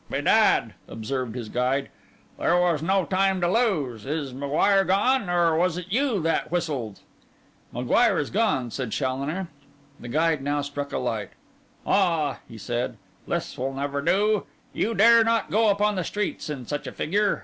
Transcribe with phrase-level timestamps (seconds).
[0.09, 1.89] 'Bedad,' observed his guide,
[2.39, 4.03] 'there was no time to lose.
[4.03, 7.01] Is M'Guire gone, or was it you that whistled?
[7.71, 9.47] 'M'Guire is gone,' said Challoner.
[9.99, 11.29] The guide now struck a light.
[11.85, 14.47] 'Ah,' said he, 'this will never do.
[14.73, 17.39] You dare not go upon the streets in such a figure.